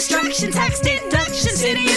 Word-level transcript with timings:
Destruction, 0.00 0.50
tax 0.50 0.80
deduction, 0.80 1.54
city 1.54 1.89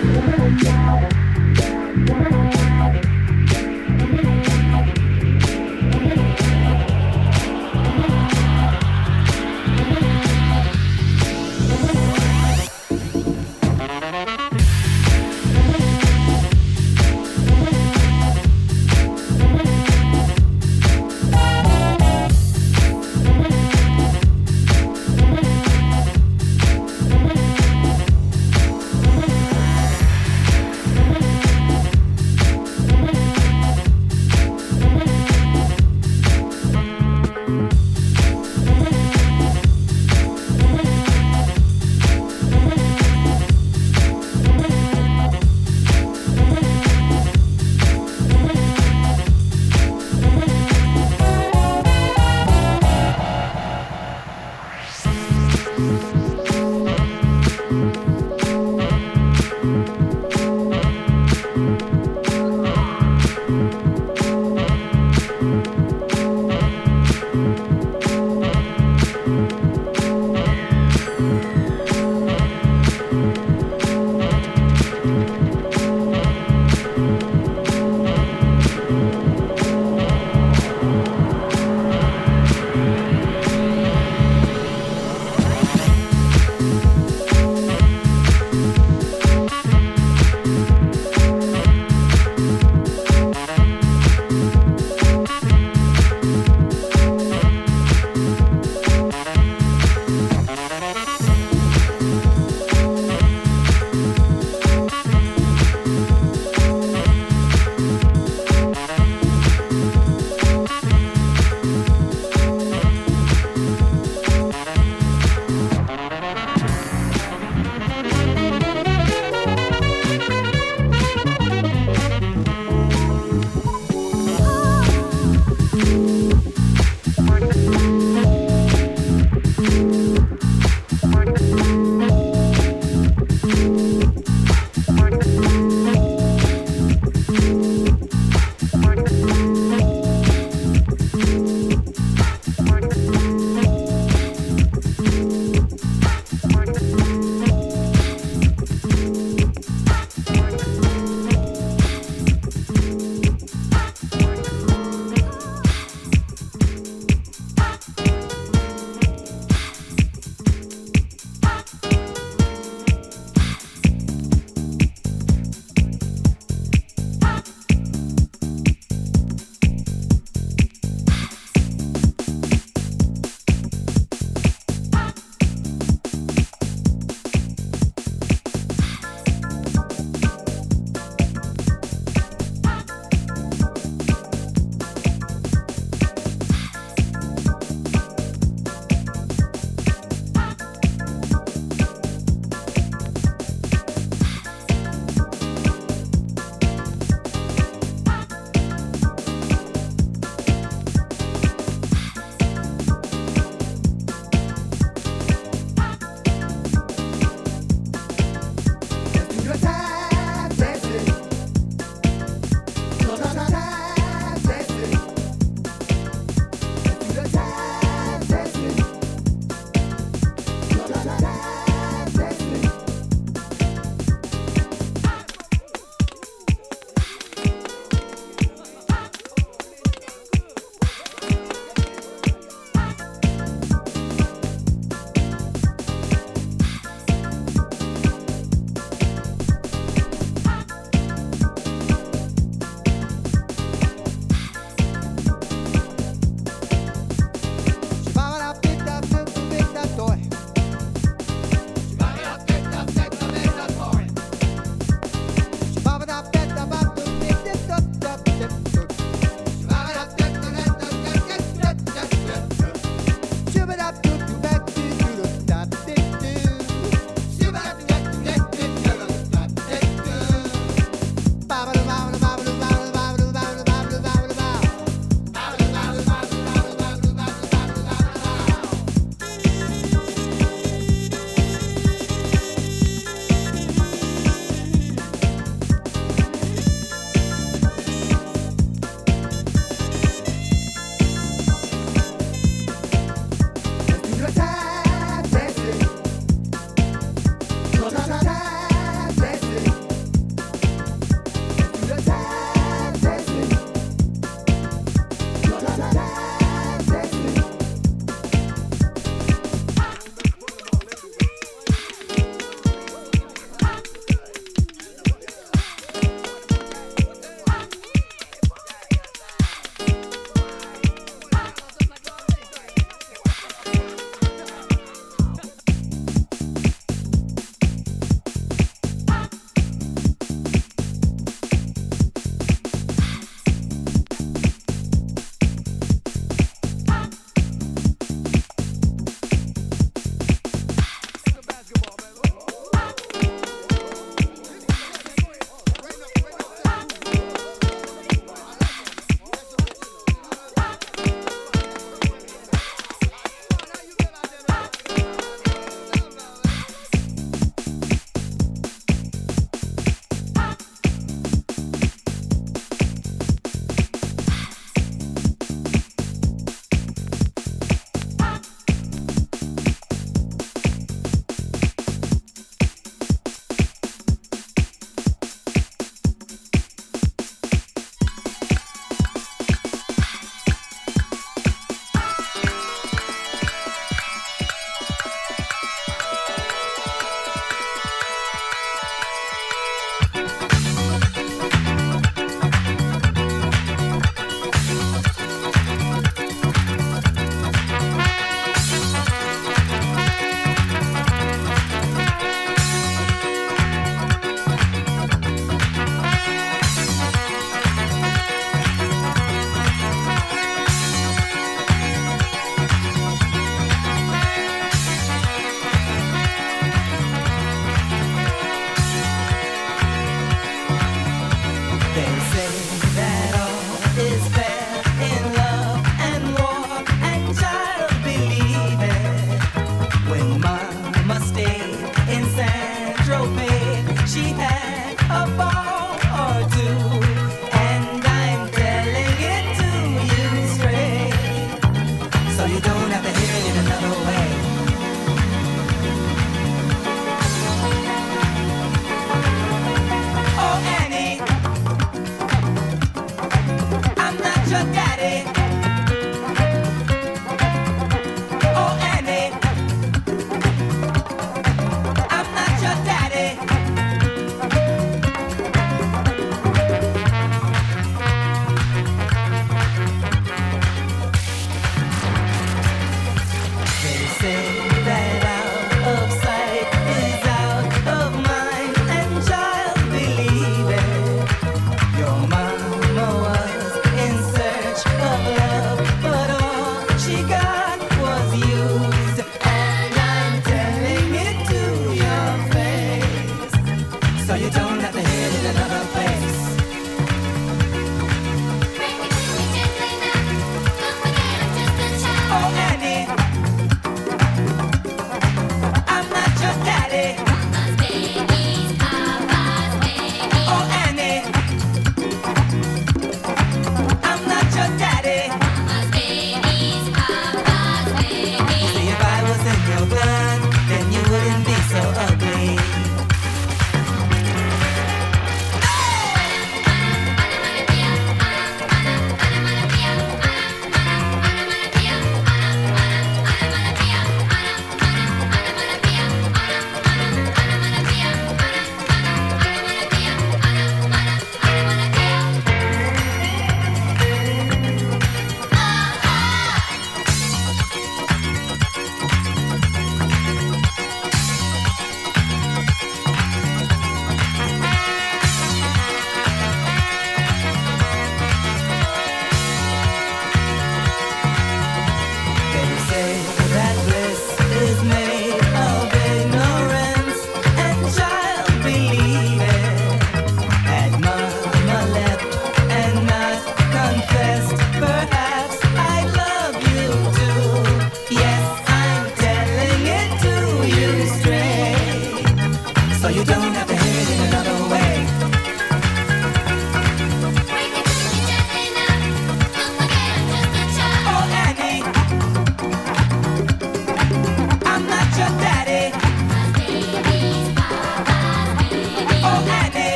Yeah. 0.00 0.28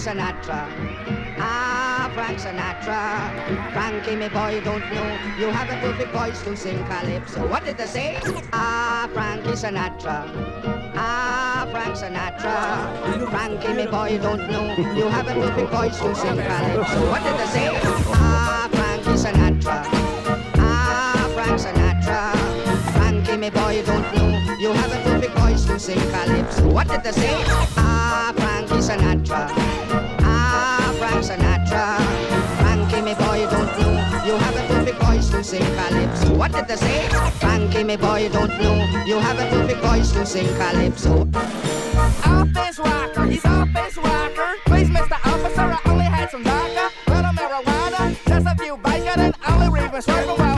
Sinatra. 0.00 0.66
Ah, 1.38 2.10
Frank 2.14 2.38
Sinatra. 2.38 3.30
Frankie, 3.72 4.16
me 4.16 4.28
boy, 4.28 4.60
don't 4.64 4.82
know. 4.90 5.18
You 5.38 5.50
have 5.50 5.68
a 5.68 5.76
perfect 5.76 6.10
voice 6.10 6.42
to 6.42 6.56
sing 6.56 6.82
calypso. 6.86 7.46
What 7.46 7.64
did 7.64 7.76
they 7.76 7.86
say? 7.86 8.18
Ah, 8.52 9.08
Frankie 9.12 9.50
Sinatra. 9.50 10.24
Ah, 10.96 11.68
Frank 11.70 11.94
Sinatra. 11.94 13.30
Frankie, 13.30 13.74
me 13.74 13.86
boy, 13.86 14.18
don't 14.18 14.50
know. 14.50 14.74
You 14.96 15.08
have 15.08 15.28
a 15.28 15.34
perfect 15.34 15.70
voice 15.70 15.98
to 16.00 16.14
sing 16.14 16.38
calypso. 16.38 17.10
What 17.10 17.22
did 17.22 17.36
they 17.38 17.46
say? 17.52 17.68
Ah, 18.16 18.59
sing 25.90 26.10
calypso. 26.10 26.68
What 26.68 26.88
did 26.88 27.02
they 27.02 27.12
say? 27.12 27.34
Ah, 27.76 28.32
Frankie 28.36 28.82
Sinatra. 28.86 29.42
Ah, 30.22 30.94
Frank 30.98 31.22
Sinatra. 31.28 31.84
Frankie, 32.60 33.02
me 33.02 33.14
boy, 33.14 33.40
don't 33.50 33.72
know. 33.78 33.92
You 34.26 34.34
have 34.44 34.56
a 34.62 34.64
perfect 34.72 34.98
voice 35.02 35.28
to 35.30 35.42
sing 35.42 35.66
calypso. 35.78 36.34
What 36.34 36.52
did 36.52 36.68
they 36.68 36.76
say? 36.76 37.08
Frankie, 37.40 37.84
me 37.84 37.96
boy, 37.96 38.28
don't 38.28 38.54
know. 38.62 38.76
You 39.04 39.18
have 39.18 39.38
a 39.38 39.46
perfect 39.50 39.80
voice 39.80 40.12
to 40.12 40.24
sing 40.24 40.50
calypso. 40.60 41.28
Office 42.24 42.78
rocker, 42.78 43.24
he's 43.26 43.44
office 43.44 43.96
rocker. 43.96 44.50
Please, 44.66 44.90
Mr. 44.90 45.18
Officer, 45.32 45.68
I 45.76 45.80
only 45.86 46.04
had 46.04 46.30
some 46.30 46.44
vodka, 46.44 46.86
little 47.08 47.34
marijuana, 47.38 48.02
just 48.28 48.46
a 48.46 48.54
few 48.62 48.76
bacon, 48.76 49.20
and 49.20 49.72
reading 49.72 50.00
smoking 50.00 50.49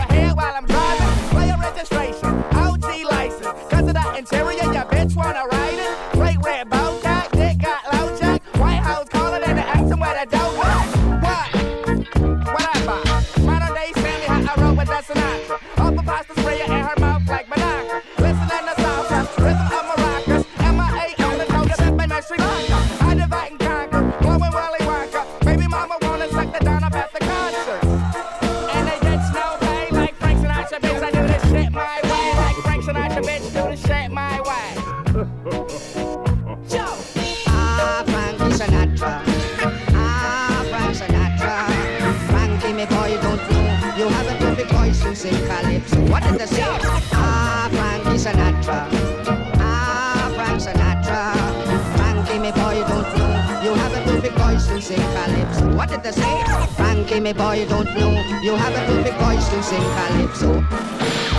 say? 56.00 56.44
Frankie, 56.74 57.20
me 57.20 57.32
boy, 57.32 57.66
don't 57.68 57.84
know. 57.94 58.12
You 58.42 58.56
have 58.56 58.74
a 58.74 58.86
perfect 58.86 59.18
voice 59.18 59.48
to 59.50 59.62
sing 59.62 59.82
calypso. 59.82 61.31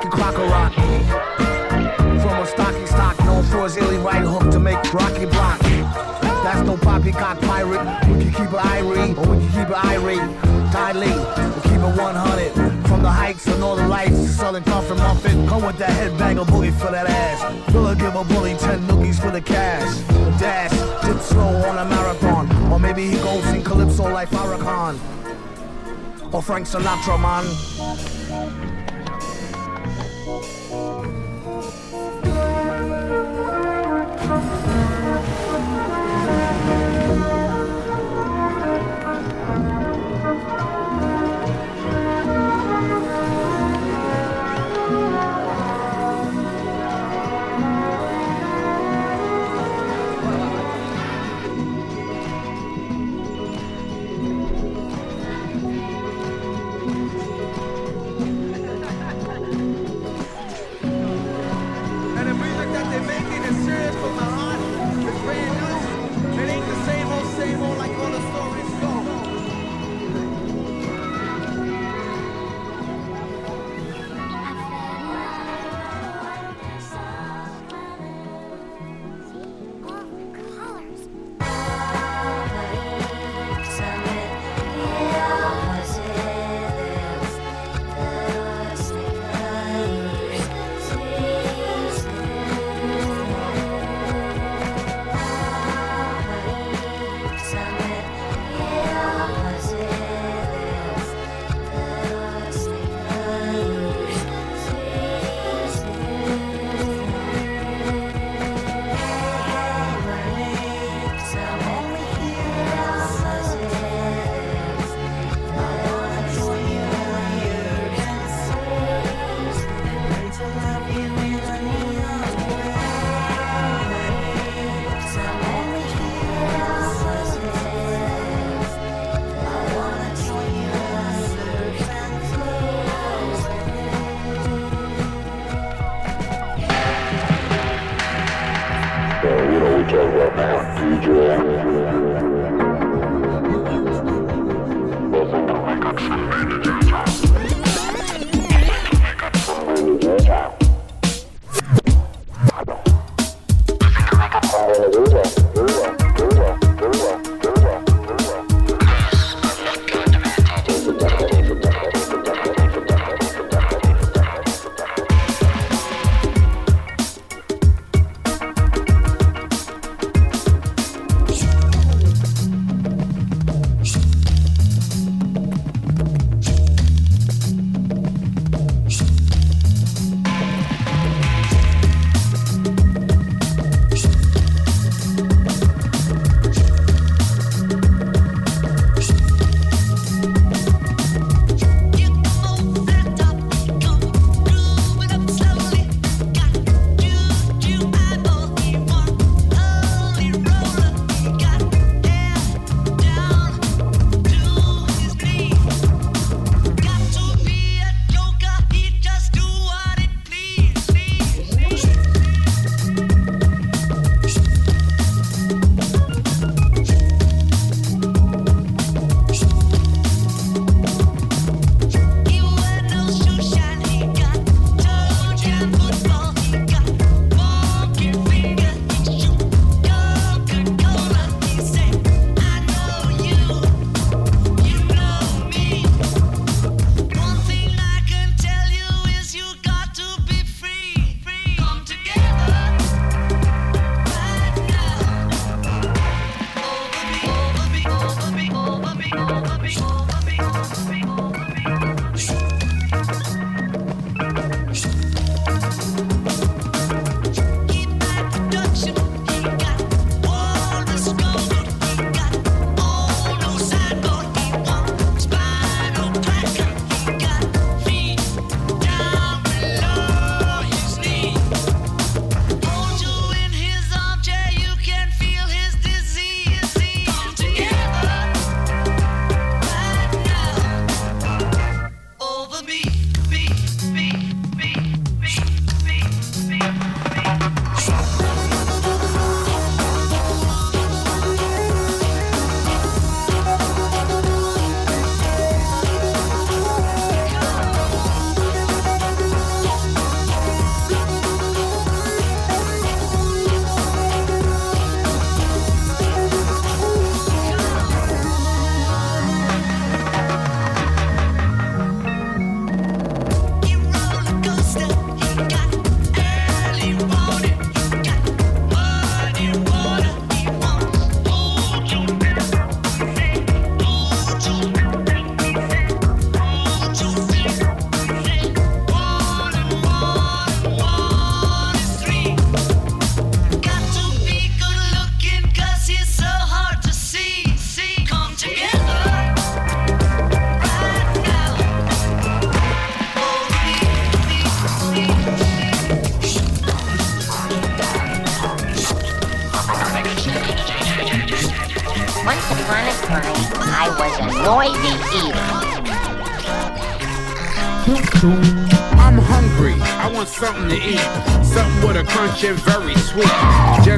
The 0.00 0.08
when 0.08 0.10
Frankie 0.10 0.10
Crocker 0.10 0.46
rock. 0.46 0.72
From 2.22 2.42
a 2.42 2.46
stocky 2.46 2.86
stock, 2.86 3.18
known 3.24 3.44
for 3.44 3.64
his 3.64 3.76
illy 3.76 3.98
right 3.98 4.22
hook 4.22 4.50
to 4.52 4.58
make 4.58 4.76
Rocky 4.92 5.26
block. 5.26 5.60
That's 6.42 6.66
no 6.66 6.76
poppycock 6.76 7.40
pirate. 7.40 7.84
We 8.08 8.24
can 8.24 8.32
keep 8.32 8.52
it 8.52 8.64
irate, 8.64 9.16
or 9.16 9.26
we 9.26 9.38
can 9.38 9.48
keep 9.48 9.68
it 9.68 9.84
irate. 9.84 10.42
Dilate, 10.72 11.16
we'll 11.38 11.62
keep 11.62 11.80
it 11.80 11.96
100. 11.96 12.88
From 12.88 13.02
the 13.02 13.10
heights 13.10 13.46
of 13.46 13.58
Northern 13.58 13.88
Lights 13.88 14.16
to 14.16 14.28
Southern 14.28 14.64
Comfort 14.64 14.96
Muffin. 14.96 15.46
Come 15.48 15.64
with 15.64 15.78
that 15.78 15.90
headbang 15.90 16.38
of 16.38 16.46
boogie 16.48 16.72
for 16.78 16.90
that 16.90 17.06
ass. 17.06 17.74
Will 17.74 17.94
give 17.94 18.14
a 18.14 18.24
bully 18.24 18.54
10 18.54 18.86
noogies 18.86 19.20
for 19.20 19.30
the 19.30 19.40
cash. 19.40 20.00
A 20.10 20.38
dash, 20.38 20.70
dip 21.04 21.20
slow 21.20 21.56
on 21.68 21.78
a 21.78 21.84
marathon. 21.84 22.72
Or 22.72 22.78
maybe 22.78 23.06
he 23.08 23.16
goes 23.18 23.46
in 23.48 23.62
Calypso 23.62 24.04
like 24.12 24.28
Farrakhan. 24.30 24.98
or 26.32 26.42
Frank 26.42 26.66
Sinatra, 26.66 27.18
man. 27.20 28.65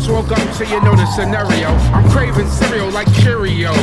Woke 0.09 0.33
up 0.33 0.55
so 0.55 0.65
you 0.65 0.81
know 0.81 0.97
the 0.97 1.05
scenario. 1.07 1.69
I'm 1.93 2.09
craving 2.11 2.49
cereal 2.49 2.91
like 2.91 3.07
Cheerios. 3.09 3.77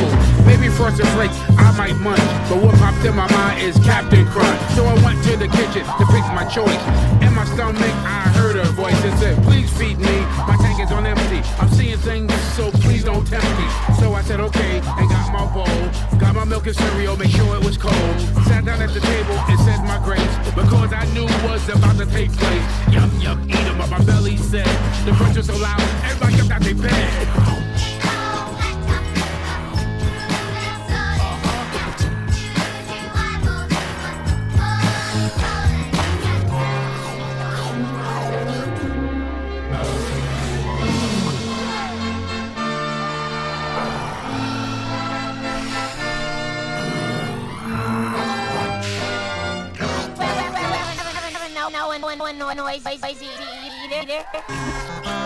Maybe 0.44 0.68
Frosted 0.68 1.06
Flakes, 1.14 1.38
I 1.56 1.70
might 1.78 1.94
munch. 2.02 2.18
But 2.50 2.62
what 2.62 2.74
popped 2.76 3.04
in 3.04 3.14
my 3.14 3.30
mind 3.30 3.62
is 3.62 3.76
Captain 3.84 4.26
Crunch. 4.26 4.60
So 4.74 4.84
I 4.84 4.94
went 5.04 5.22
to 5.24 5.36
the 5.36 5.46
kitchen 5.46 5.86
to 5.86 6.04
pick 6.10 6.26
my 6.34 6.44
choice. 6.50 6.82
In 7.22 7.32
my 7.32 7.44
stomach, 7.54 7.80
I 8.02 8.28
heard 8.34 8.56
a 8.56 8.64
voice 8.72 9.00
that 9.02 9.18
said, 9.18 9.42
Please 9.44 9.70
feed 9.78 9.98
me. 9.98 10.16
My 10.50 10.56
tank 10.60 10.80
is 10.80 10.90
on 10.90 11.06
empty. 11.06 11.42
I'm 11.60 11.68
seeing 11.68 11.96
things, 11.98 12.32
so 12.56 12.70
please 12.72 13.04
don't 13.04 13.24
tempt 13.26 13.46
me. 13.58 13.68
So 14.00 14.14
I 14.14 14.22
said, 14.22 14.40
Okay, 14.40 14.55
milk 16.46 16.66
and 16.66 16.76
cereal, 16.76 17.16
make 17.16 17.30
sure 17.30 17.56
it 17.56 17.64
was 17.64 17.76
cold. 17.76 18.20
Sat 18.46 18.64
down 18.64 18.80
at 18.80 18.90
the 18.90 19.00
table 19.00 19.34
and 19.48 19.58
said 19.60 19.82
my 19.84 20.00
grace. 20.04 20.22
Because 20.54 20.92
I 20.92 21.04
knew 21.12 21.24
was 21.46 21.68
about 21.68 21.96
to 21.98 22.06
take 22.06 22.32
place. 22.32 22.64
Yum, 22.92 23.10
yum, 23.20 23.48
eat 23.48 23.56
'em 23.56 23.80
up. 23.80 23.90
My 23.90 24.02
belly 24.04 24.36
said, 24.36 24.66
the 25.04 25.12
crunch 25.12 25.36
was 25.36 25.46
so 25.46 25.56
loud, 25.56 25.80
everybody 26.04 26.36
jumped 26.36 26.52
out 26.52 26.62
their 26.62 26.74
bed. 26.74 27.45
Thank 54.38 55.06
you. 55.06 55.25